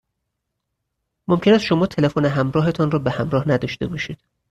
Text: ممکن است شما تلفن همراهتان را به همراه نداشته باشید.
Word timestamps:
ممکن 1.27 1.53
است 1.53 1.63
شما 1.63 1.85
تلفن 1.87 2.25
همراهتان 2.25 2.91
را 2.91 2.99
به 2.99 3.11
همراه 3.11 3.47
نداشته 3.49 3.87
باشید. 3.87 4.17